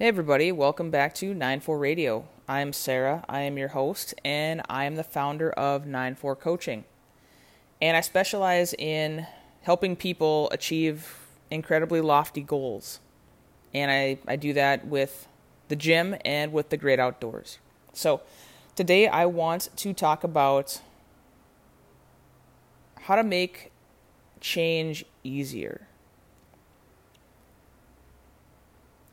[0.00, 2.28] Hey, everybody, welcome back to 94 Radio.
[2.46, 6.84] I'm Sarah, I am your host, and I am the founder of 94 Coaching.
[7.82, 9.26] And I specialize in
[9.62, 13.00] helping people achieve incredibly lofty goals.
[13.74, 15.26] And I, I do that with
[15.66, 17.58] the gym and with the great outdoors.
[17.92, 18.20] So,
[18.76, 20.80] today I want to talk about
[23.00, 23.72] how to make
[24.40, 25.88] change easier.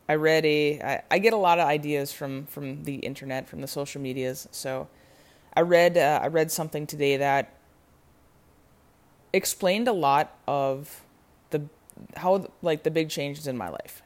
[0.08, 0.82] I read a.
[0.82, 4.48] I, I get a lot of ideas from from the internet, from the social medias.
[4.52, 4.88] So,
[5.56, 7.54] I read uh, I read something today that
[9.34, 11.04] explained a lot of
[11.50, 11.64] the
[12.18, 14.02] how like the big changes in my life.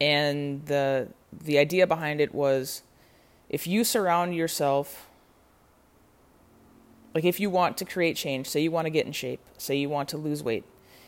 [0.00, 2.82] And the the idea behind it was
[3.48, 5.08] if you surround yourself
[7.14, 9.76] like if you want to create change, say you want to get in shape, say
[9.76, 10.64] you want to lose weight,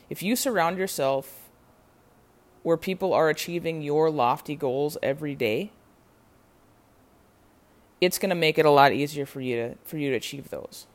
[0.09, 1.40] if you surround yourself
[2.63, 5.71] where people are achieving your lofty goals every day,
[7.99, 10.49] it's going to make it a lot easier for you to for you to achieve
[10.49, 10.87] those.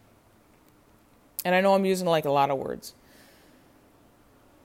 [1.45, 2.95] And I know I'm using like a lot of words.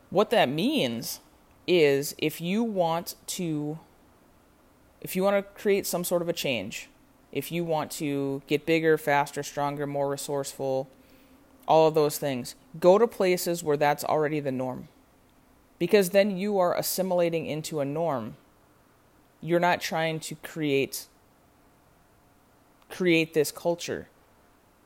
[0.10, 1.20] What that means
[1.68, 3.80] is if you want to
[5.00, 6.90] if you want to create some sort of a change,
[7.32, 10.90] if you want to get bigger, faster, stronger, more resourceful,
[11.68, 14.88] all of those things, go to places where that's already the norm
[15.82, 18.36] because then you are assimilating into a norm.
[19.42, 21.08] You're not trying to create
[22.88, 24.08] create this culture.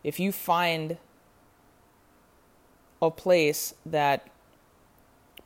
[0.06, 0.96] If you find
[3.02, 4.30] a place that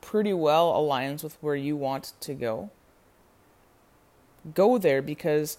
[0.02, 2.70] pretty well aligns with where you want to go,
[4.54, 5.58] go there because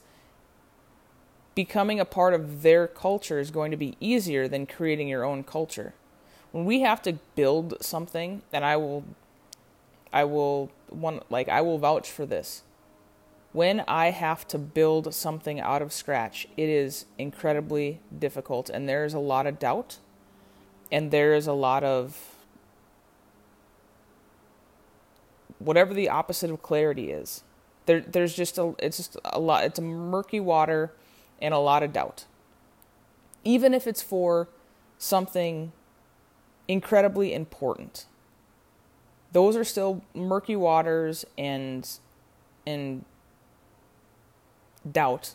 [1.56, 5.42] becoming a part of their culture is going to be easier than creating your own
[5.42, 5.94] culture.
[6.52, 9.04] When we have to build something, and I will
[10.12, 12.62] I will one like I will vouch for this.
[13.52, 19.04] When I have to build something out of scratch, it is incredibly difficult and there
[19.04, 19.98] is a lot of doubt
[20.92, 22.36] and there is a lot of
[25.58, 27.42] whatever the opposite of clarity is.
[27.86, 30.92] There there's just a it's just a lot it's a murky water
[31.40, 32.26] and a lot of doubt.
[33.42, 34.48] Even if it's for
[34.98, 35.72] something
[36.68, 38.06] incredibly important
[39.32, 41.88] those are still murky waters and
[42.66, 43.04] and
[44.90, 45.34] doubt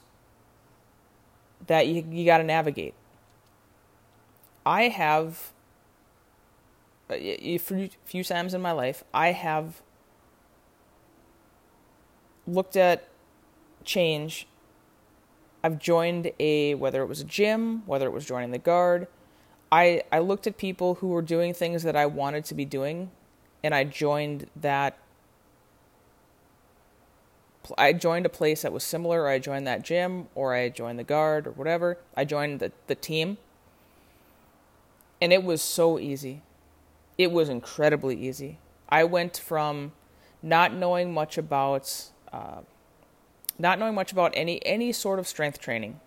[1.68, 2.94] that you you got to navigate.
[4.66, 5.52] I have
[7.10, 9.82] uh, a few times in my life I have
[12.48, 13.08] looked at
[13.84, 14.48] change.
[15.64, 19.08] I've joined a whether it was a gym, whether it was joining the guard.
[19.72, 23.12] I I looked at people who were doing things that I wanted to be doing
[23.66, 24.96] and I joined that.
[27.80, 31.00] I joined a place that was similar, or I joined that gym, or I joined
[31.00, 31.98] the guard, or whatever.
[32.16, 33.40] I joined the, the team.
[35.20, 36.44] And it was so easy.
[37.18, 38.60] It was incredibly easy.
[38.88, 39.94] I went from
[40.44, 42.62] not knowing much about, uh,
[43.58, 46.00] not knowing much about any any sort of strength training,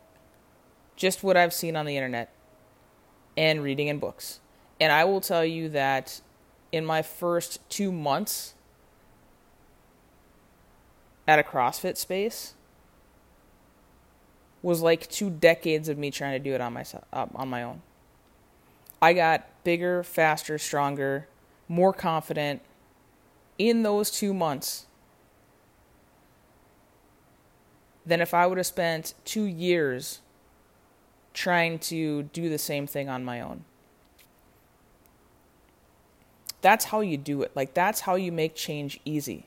[0.95, 2.33] just what I've seen on the internet,
[3.37, 4.39] and reading in books.
[4.79, 6.21] And I will tell you that
[6.73, 8.55] in my first two months
[11.27, 12.55] at a CrossFit space
[14.63, 17.83] was like two decades of me trying to do it on uh, on my own.
[19.01, 21.29] I got bigger, faster, stronger,
[21.69, 22.63] more confident
[23.59, 24.87] in those two months
[28.05, 30.21] than if I would have spent two years
[31.35, 33.65] trying to do the same thing on my own.
[36.69, 37.53] That's how you do it.
[37.55, 39.47] Like, that's how you make change easy.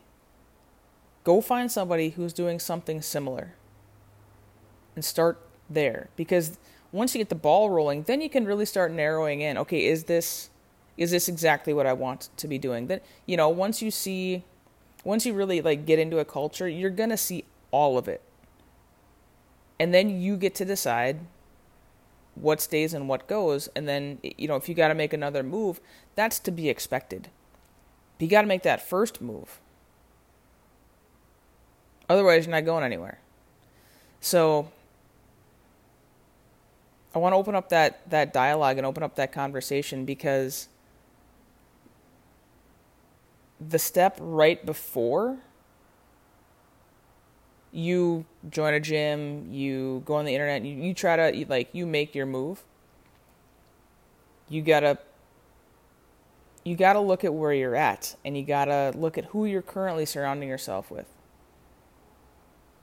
[1.22, 3.54] Go find somebody who's doing something similar
[4.96, 5.38] and start
[5.70, 6.08] there.
[6.16, 6.58] Because
[6.90, 9.56] once you get the ball rolling, then you can really start narrowing in.
[9.56, 10.50] Okay, is this
[10.96, 12.88] is this exactly what I want to be doing?
[12.88, 14.42] Then you know, once you see
[15.04, 18.20] once you really like get into a culture, you're going to see all of it.
[19.78, 21.20] And then you get to decide
[22.34, 23.68] what stays and what goes.
[23.74, 25.80] And then, you know, if you got to make another move,
[26.14, 27.28] that's to be expected.
[28.18, 29.60] But you got to make that first move.
[32.08, 33.18] Otherwise, you're not going anywhere.
[34.20, 34.70] So,
[37.14, 40.68] I want to open up that, that dialogue and open up that conversation because
[43.60, 45.38] the step right before
[47.72, 51.86] you join a gym, you go on the internet, you, you try to like you
[51.86, 52.62] make your move.
[54.48, 54.98] You gotta
[56.64, 60.04] you gotta look at where you're at, and you gotta look at who you're currently
[60.04, 61.06] surrounding yourself with.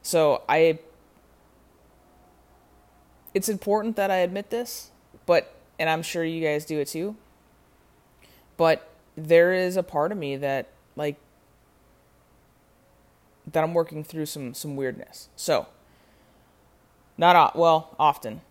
[0.02, 0.80] So I
[3.34, 4.90] it's important that I admit this,
[5.28, 7.16] but and I'm sure you guys do it too.
[8.58, 11.18] But there is a part of me that like
[13.52, 15.30] that I'm working through some some weirdness.
[15.36, 15.68] So,
[17.18, 18.42] not well, often.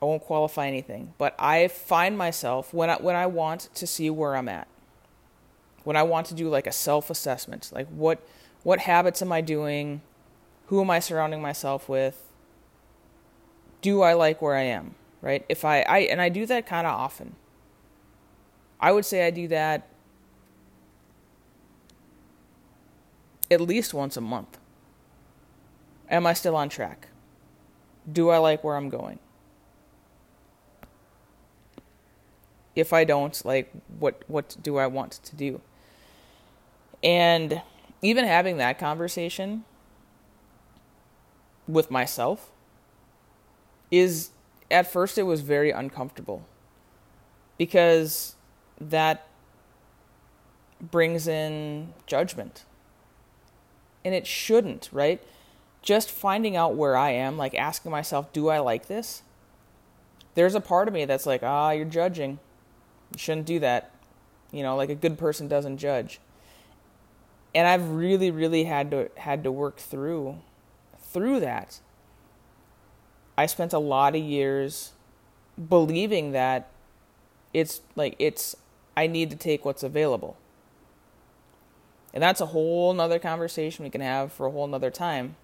[0.00, 4.10] I won't qualify anything, but I find myself when I when I want to see
[4.10, 4.68] where I'm at.
[5.84, 8.26] When I want to do like a self-assessment, like what
[8.62, 10.02] what habits am I doing?
[10.66, 12.22] Who am I surrounding myself with?
[13.80, 14.96] Do I like where I am?
[15.22, 15.46] Right?
[15.48, 17.36] If I, I and I do that kind of often.
[18.80, 19.88] I would say I do that
[23.50, 24.58] at least once a month.
[26.10, 27.08] Am I still on track?
[28.10, 29.18] Do I like where I'm going?
[32.74, 35.60] If I don't, like what what do I want to do?
[37.02, 37.62] And
[38.02, 39.64] even having that conversation
[41.66, 42.50] with myself
[43.90, 44.30] is
[44.70, 46.46] at first it was very uncomfortable
[47.58, 48.36] because
[48.80, 49.26] that
[50.80, 52.64] brings in judgment.
[54.06, 55.20] And it shouldn't, right?
[55.82, 59.22] Just finding out where I am, like asking myself, do I like this?
[60.36, 62.38] There's a part of me that's like, ah, you're judging.
[63.12, 63.90] You shouldn't do that.
[64.52, 66.20] You know, like a good person doesn't judge.
[67.52, 70.38] And I've really, really had to had to work through
[71.00, 71.80] through that.
[73.36, 74.92] I spent a lot of years
[75.68, 76.70] believing that
[77.52, 78.54] it's like it's
[78.96, 80.36] I need to take what's available.
[82.16, 85.36] And that's a whole nother conversation we can have for a whole nother time.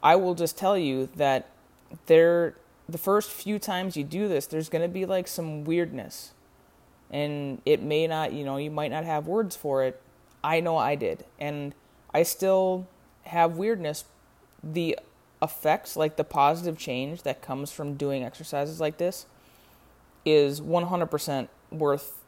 [0.00, 1.48] I will just tell you that
[2.06, 2.54] there
[2.88, 6.34] the first few times you do this, there's gonna be like some weirdness.
[7.10, 10.00] And it may not, you know, you might not have words for it.
[10.44, 11.24] I know I did.
[11.40, 11.74] And
[12.14, 12.86] I still
[13.24, 14.04] have weirdness.
[14.62, 14.96] The
[15.42, 19.26] effects, like the positive change that comes from doing exercises like this,
[20.24, 22.20] is 100% worth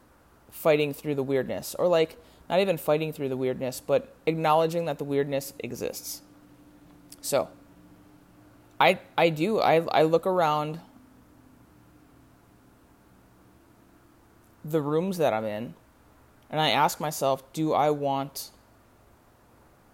[0.50, 1.76] fighting through the weirdness.
[1.78, 2.16] Or, like,
[2.48, 6.22] not even fighting through the weirdness, but acknowledging that the weirdness exists.
[7.20, 7.48] So,
[8.78, 9.60] I, I do.
[9.60, 10.80] I, I look around
[14.64, 15.74] the rooms that I'm in
[16.50, 18.50] and I ask myself, do I want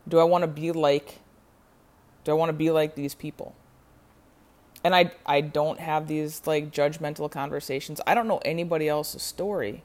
[0.09, 1.19] do I want to be like
[2.25, 3.55] do I want to be like these people?
[4.85, 8.01] And I I don't have these like judgmental conversations.
[8.07, 9.83] I don't know anybody else's story.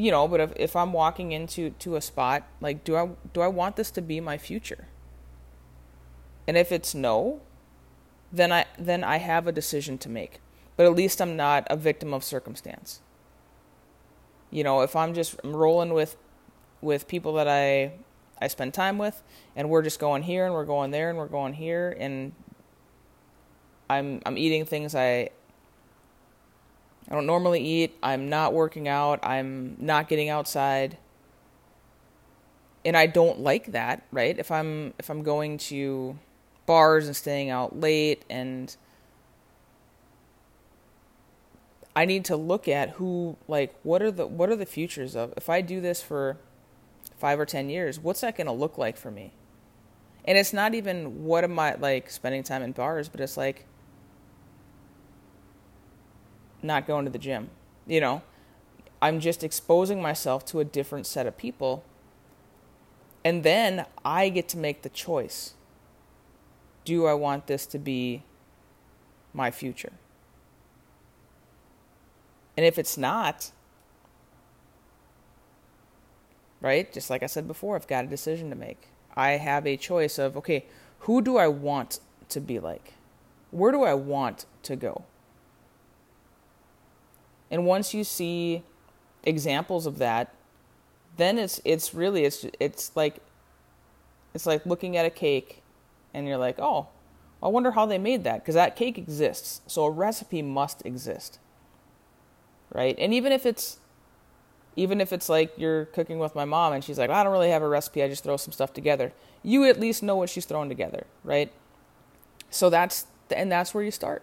[0.00, 3.42] You know, but if if I'm walking into to a spot, like do I do
[3.42, 4.86] I want this to be my future?
[6.48, 7.42] And if it's no,
[8.32, 10.40] then I then I have a decision to make.
[10.78, 13.02] But at least I'm not a victim of circumstance.
[14.50, 16.16] You know, if I'm just rolling with
[16.80, 17.92] with people that I
[18.40, 19.22] I spend time with,
[19.54, 22.32] and we're just going here and we're going there and we're going here, and
[23.90, 25.28] I'm I'm eating things I
[27.08, 27.96] I don't normally eat.
[28.02, 29.20] I'm not working out.
[29.22, 30.96] I'm not getting outside.
[32.84, 34.38] And I don't like that, right?
[34.38, 36.18] If I'm if I'm going to
[36.66, 38.76] bars and staying out late and
[41.96, 45.34] I need to look at who like what are the what are the futures of
[45.36, 46.36] if I do this for
[47.18, 49.32] five or ten years, what's that going to look like for me?
[50.24, 53.66] And it's not even what am I like spending time in bars, but it's like
[56.62, 57.50] not going to the gym.
[57.86, 58.22] You know,
[59.02, 61.84] I'm just exposing myself to a different set of people.
[63.24, 65.54] And then I get to make the choice.
[66.84, 68.22] Do I want this to be
[69.32, 69.92] my future?
[72.56, 73.52] And if it's not,
[76.60, 76.92] right?
[76.92, 78.88] Just like I said before, I've got a decision to make.
[79.14, 80.66] I have a choice of, okay,
[81.00, 82.94] who do I want to be like?
[83.50, 85.04] Where do I want to go?
[87.50, 88.62] And once you see
[89.24, 90.34] examples of that,
[91.16, 93.16] then it's it's really it's it's like
[94.34, 95.62] it's like looking at a cake
[96.14, 96.88] and you're like, "Oh,
[97.42, 99.60] I wonder how they made that because that cake exists.
[99.66, 101.38] So a recipe must exist."
[102.72, 102.94] Right?
[102.98, 103.78] And even if it's
[104.76, 107.50] even if it's like you're cooking with my mom and she's like, I don't really
[107.50, 109.12] have a recipe, I just throw some stuff together.
[109.42, 111.52] You at least know what she's throwing together, right?
[112.50, 114.22] So that's and that's where you start.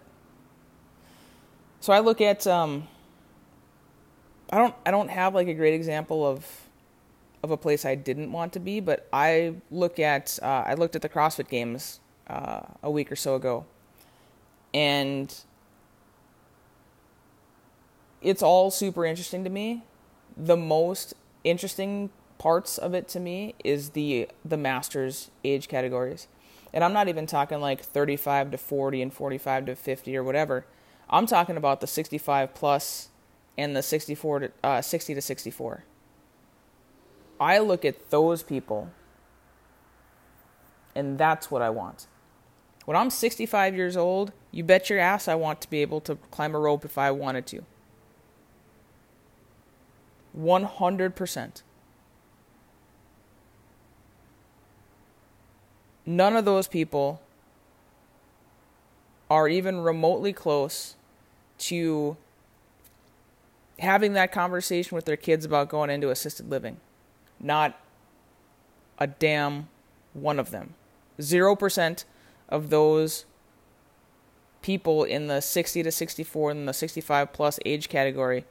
[1.80, 2.88] So I look at um
[4.50, 6.46] I don't I don't have like a great example of
[7.44, 10.96] of a place I didn't want to be, but I look at uh, I looked
[10.96, 13.66] at the CrossFit Games uh, a week or so ago,
[14.74, 15.34] and
[18.22, 19.84] it's all super interesting to me
[20.38, 26.28] the most interesting parts of it to me is the the masters age categories.
[26.74, 30.66] And I'm not even talking like 35 to 40 and 45 to 50 or whatever.
[31.10, 33.10] I'm talking about the 65 plus
[33.58, 35.84] and the 64 to, uh, 60 to 64.
[37.40, 38.90] I look at those people
[40.96, 42.08] and that's what I want.
[42.86, 46.16] When I'm 65 years old, you bet your ass I want to be able to
[46.32, 47.64] climb a rope if I wanted to.
[50.38, 51.62] 100%.
[56.06, 57.22] None of those people
[59.30, 60.96] are even remotely close
[61.58, 62.16] to
[63.80, 66.78] having that conversation with their kids about going into assisted living.
[67.40, 67.80] Not
[68.98, 69.70] a damn
[70.14, 70.74] one of them.
[71.20, 72.06] 0%
[72.50, 73.26] of those
[74.62, 78.46] people in the 60 to 64 and the 65 plus age category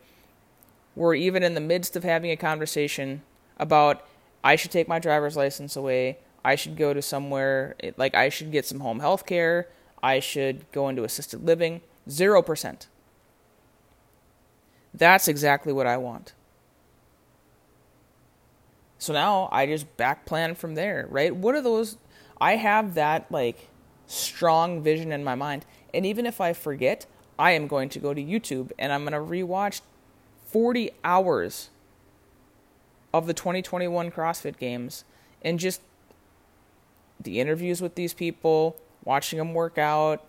[0.94, 3.22] were even in the midst of having a conversation
[3.58, 4.06] about
[4.42, 6.18] I should take my driver's license away.
[6.44, 9.68] I should go to somewhere like I should get some home health care.
[10.02, 11.80] I should go into assisted living.
[12.08, 12.86] 0%.
[14.96, 16.32] That's exactly what I want.
[18.98, 21.34] So now I just back plan from there, right?
[21.34, 21.98] What are those?
[22.40, 23.68] I have that like
[24.06, 25.66] strong vision in my mind.
[25.92, 27.06] And even if I forget,
[27.38, 29.82] I am going to go to YouTube and I'm going to rewatch
[30.46, 31.70] 40 hours
[33.12, 35.04] of the 2021 CrossFit Games
[35.42, 35.82] and just
[37.20, 40.24] the interviews with these people, watching them work out,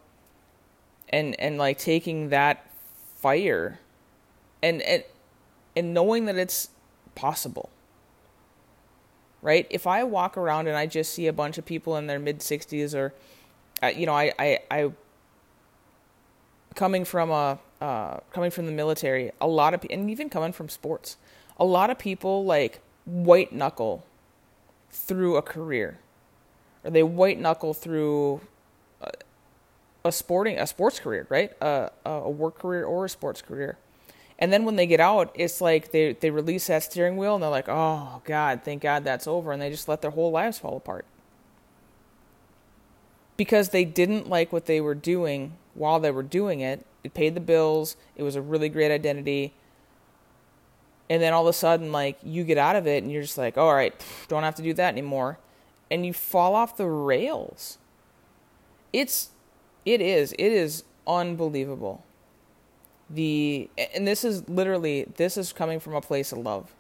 [1.10, 2.70] and and like taking that
[3.16, 3.80] fire
[4.68, 5.04] and and
[5.76, 6.70] and knowing that it's
[7.16, 7.70] possible
[9.42, 9.68] right?
[9.70, 12.40] If i walk around and i just see a bunch of people in their mid
[12.40, 13.14] 60s or
[13.82, 14.92] uh, you know I, I i
[16.76, 20.70] coming from a uh, coming from the military a lot of and even coming from
[20.70, 21.18] sports
[21.60, 24.04] a lot of people like white knuckle
[24.90, 26.00] through a career
[26.84, 28.42] or they white knuckle through
[29.02, 29.12] a,
[30.06, 31.52] a sporting a sports career right?
[31.62, 33.78] A, a work career or a sports career
[34.39, 37.44] and then when they get out, it's like they, they release that steering wheel and
[37.44, 39.51] they're like, oh, God, thank God that's over.
[39.51, 41.06] And they just let their whole lives fall apart.
[43.36, 46.86] Because they didn't like what they were doing while they were doing it.
[47.03, 49.53] It paid the bills, it was a really great identity.
[51.10, 53.38] And then all of a sudden, like, you get out of it and you're just
[53.38, 53.94] like, all right,
[54.27, 55.39] don't have to do that anymore.
[55.89, 57.77] And you fall off the rails.
[58.91, 59.29] It's,
[59.86, 62.03] it is, it is unbelievable
[63.10, 66.74] the and this is literally this is coming from a place of love.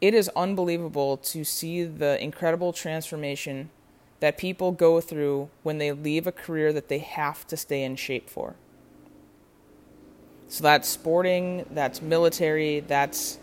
[0.00, 3.70] It is unbelievable to see the incredible transformation
[4.20, 7.96] that people go through when they leave a career that they have to stay in
[7.96, 8.54] shape for.
[10.48, 13.38] So that's sporting that's military that's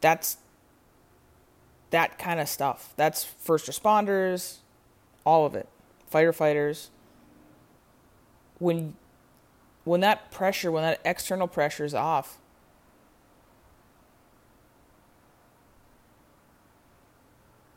[0.00, 0.38] that's
[1.90, 2.92] that kind of stuff.
[2.96, 4.58] That's first responders
[5.24, 5.68] all of it.
[6.12, 6.88] Firefighters.
[8.58, 8.94] When
[9.84, 12.38] when that pressure, when that external pressure is off,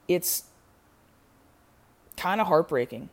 [0.08, 0.44] it's
[2.18, 3.10] kind of heartbreaking.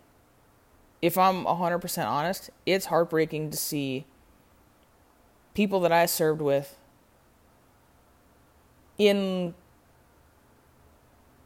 [1.02, 4.04] If I'm 100% honest, it's heartbreaking to see
[5.54, 6.76] people that I served with
[8.98, 9.54] in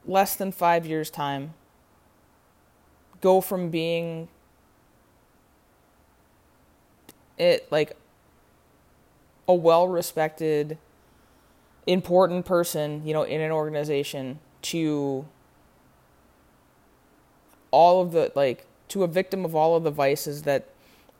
[0.05, 1.53] less than five years' time
[3.21, 4.27] go from being
[7.37, 7.97] it like
[9.47, 10.77] a well respected
[11.87, 15.25] important person, you know, in an organization to
[17.71, 20.69] all of the like to a victim of all of the vices that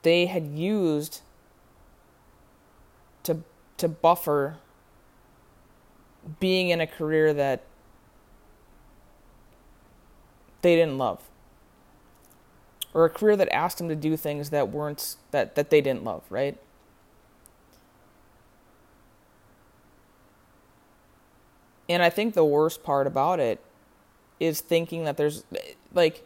[0.01, 1.21] they had used
[3.23, 3.41] to
[3.77, 4.57] to buffer
[6.39, 7.61] being in a career that
[10.61, 11.21] they didn't love
[12.95, 16.03] or a career that asked them to do things that weren't that that they didn't
[16.03, 16.57] love, right?
[21.87, 23.59] And I think the worst part about it
[24.39, 25.43] is thinking that there's
[25.93, 26.23] like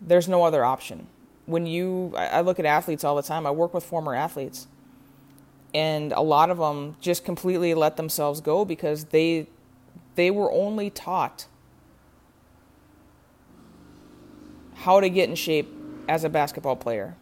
[0.00, 1.06] there's no other option.
[1.44, 3.46] When you I look at athletes all the time.
[3.46, 4.66] I work with former athletes.
[5.74, 9.46] And a lot of them just completely let themselves go because they
[10.14, 11.46] they were only taught
[14.82, 15.72] how to get in shape
[16.08, 17.16] as a basketball player,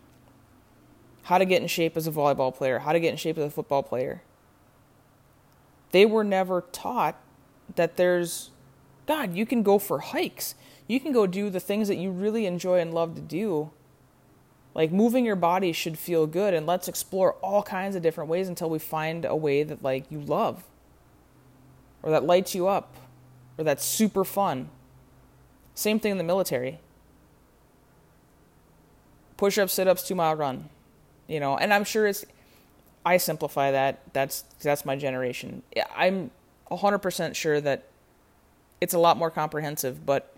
[1.25, 3.45] how to get in shape as a volleyball player, how to get in shape as
[3.45, 4.23] a football player.
[5.91, 7.17] They were never taught
[7.77, 8.51] that there's,
[9.07, 10.55] God, you can go for hikes.
[10.87, 13.71] You can go do the things that you really enjoy and love to do.
[14.75, 18.49] Like moving your body should feel good, and let's explore all kinds of different ways
[18.49, 20.65] until we find a way that, like, you love.
[22.03, 22.95] or that lights you up
[23.59, 24.71] or that's super fun.
[25.75, 26.79] Same thing in the military.
[29.41, 30.69] Push up, sit ups, two mile run.
[31.27, 32.27] You know, and I'm sure it's
[33.07, 34.01] I simplify that.
[34.13, 35.63] That's that's my generation.
[35.97, 36.31] I'm
[36.71, 37.85] 100% sure that
[38.83, 40.35] it's a lot more comprehensive, but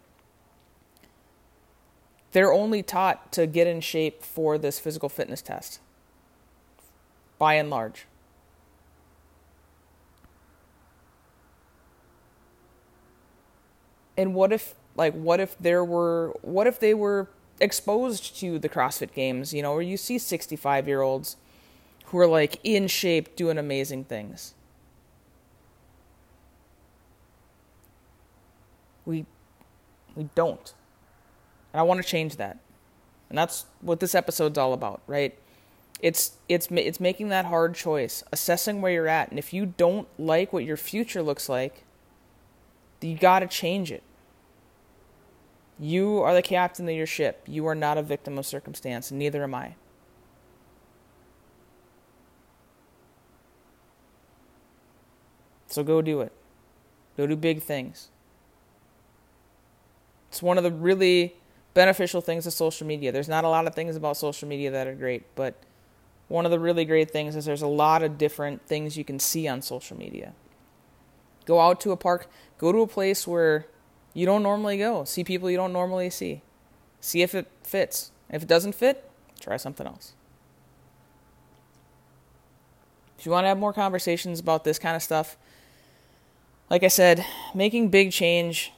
[2.30, 5.80] they're only taught to get in shape for this physical fitness test
[7.38, 8.06] by and large.
[14.16, 17.28] And what if like what if there were what if they were
[17.62, 21.37] exposed to the CrossFit games, you know, where you see 65-year-olds
[22.07, 24.54] who are like in shape doing amazing things.
[29.07, 29.25] We
[30.14, 30.75] we don't.
[31.73, 32.59] And I want to change that.
[33.31, 35.37] And that's what this episode's all about, right?
[36.00, 40.07] It's it's it's making that hard choice, assessing where you're at, and if you don't
[40.19, 41.85] like what your future looks like,
[43.00, 44.02] you got to change it.
[45.83, 47.43] You are the captain of your ship.
[47.45, 49.75] You are not a victim of circumstance, neither am I.
[55.67, 56.31] So go do it.
[57.17, 58.11] Go do big things.
[60.29, 61.35] It's one of the really
[61.75, 63.11] beneficial things of social media.
[63.11, 65.57] There's not a lot of things about social media that are great, but
[66.29, 69.19] one of the really great things is there's a lot of different things you can
[69.19, 70.33] see on social media.
[71.45, 73.67] Go out to a park, go to a place where
[74.14, 76.42] you don't normally go, see people you don't normally see.
[77.00, 78.12] See if it fits.
[78.31, 80.12] If it doesn't fit, try something else.
[83.19, 85.37] If you want to have more conversations about this kind of stuff,
[86.71, 88.73] like I said, making big change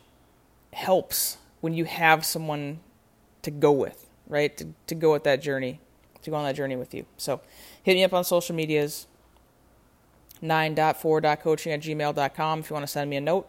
[0.73, 2.81] helps when you have someone
[3.43, 4.57] to go with, right?
[4.57, 5.81] To, to go with that journey,
[6.23, 7.07] to go on that journey with you.
[7.17, 7.41] So
[7.83, 9.07] hit me up on social medias,
[10.43, 13.49] 9.4.coaching at gmail.com if you want to send me a note,